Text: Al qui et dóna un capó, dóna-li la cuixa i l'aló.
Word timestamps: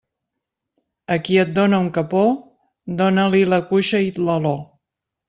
Al 1.15 1.19
qui 1.27 1.35
et 1.41 1.51
dóna 1.57 1.81
un 1.85 1.91
capó, 1.97 2.21
dóna-li 3.03 3.43
la 3.53 3.61
cuixa 3.69 4.01
i 4.09 4.15
l'aló. 4.31 4.57